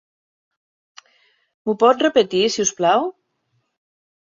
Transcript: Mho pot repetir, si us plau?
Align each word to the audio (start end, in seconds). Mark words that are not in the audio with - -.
Mho 1.67 1.77
pot 1.85 2.03
repetir, 2.07 2.43
si 2.57 2.65
us 2.67 2.75
plau? 2.83 3.09